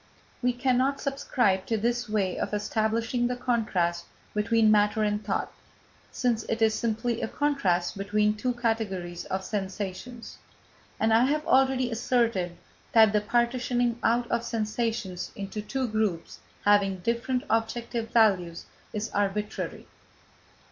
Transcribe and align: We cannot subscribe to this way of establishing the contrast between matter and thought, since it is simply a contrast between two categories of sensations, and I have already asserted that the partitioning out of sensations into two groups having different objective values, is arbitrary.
We 0.41 0.51
cannot 0.53 0.99
subscribe 0.99 1.67
to 1.67 1.77
this 1.77 2.09
way 2.09 2.35
of 2.39 2.55
establishing 2.55 3.27
the 3.27 3.35
contrast 3.35 4.05
between 4.33 4.71
matter 4.71 5.03
and 5.03 5.23
thought, 5.23 5.51
since 6.11 6.41
it 6.45 6.59
is 6.59 6.73
simply 6.73 7.21
a 7.21 7.27
contrast 7.27 7.95
between 7.99 8.33
two 8.33 8.53
categories 8.55 9.25
of 9.25 9.43
sensations, 9.43 10.39
and 10.99 11.13
I 11.13 11.25
have 11.25 11.45
already 11.45 11.91
asserted 11.91 12.57
that 12.93 13.13
the 13.13 13.21
partitioning 13.21 13.99
out 14.01 14.25
of 14.31 14.43
sensations 14.43 15.29
into 15.35 15.61
two 15.61 15.87
groups 15.87 16.39
having 16.65 17.01
different 17.01 17.43
objective 17.47 18.09
values, 18.09 18.65
is 18.93 19.11
arbitrary. 19.11 19.85